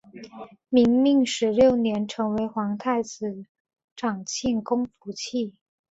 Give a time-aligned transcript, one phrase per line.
[0.69, 3.45] 明命十六年成为皇长子
[3.95, 5.53] 长庆公府妾。